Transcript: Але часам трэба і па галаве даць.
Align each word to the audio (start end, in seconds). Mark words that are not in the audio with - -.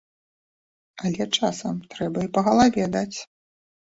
Але 1.09 1.27
часам 1.37 1.73
трэба 1.93 2.19
і 2.27 2.31
па 2.37 2.41
галаве 2.47 2.85
даць. 2.99 3.17